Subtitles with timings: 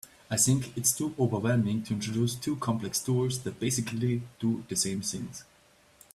[0.31, 5.01] I think it’s too overwhelming to introduce two complex tools that basically do the same
[5.01, 5.45] things.